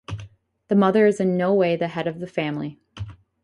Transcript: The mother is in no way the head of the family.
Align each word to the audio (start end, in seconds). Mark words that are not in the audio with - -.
The 0.69 0.75
mother 0.75 1.05
is 1.05 1.19
in 1.19 1.37
no 1.37 1.53
way 1.53 1.75
the 1.75 1.89
head 1.89 2.07
of 2.07 2.19
the 2.19 2.25
family. 2.25 2.79